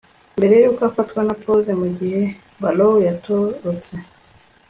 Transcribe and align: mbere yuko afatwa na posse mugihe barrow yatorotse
mbere 0.37 0.55
yuko 0.63 0.81
afatwa 0.89 1.19
na 1.27 1.33
posse 1.41 1.71
mugihe 1.81 2.21
barrow 2.61 2.95
yatorotse 3.07 3.93